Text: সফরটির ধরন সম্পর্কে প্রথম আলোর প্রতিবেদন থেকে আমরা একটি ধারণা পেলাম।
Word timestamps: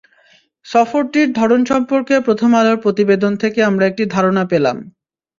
সফরটির 0.65 1.27
ধরন 1.33 1.61
সম্পর্কে 1.65 2.15
প্রথম 2.19 2.49
আলোর 2.55 2.77
প্রতিবেদন 2.81 3.31
থেকে 3.37 3.59
আমরা 3.63 3.83
একটি 3.87 4.03
ধারণা 4.15 4.43
পেলাম। 4.51 4.77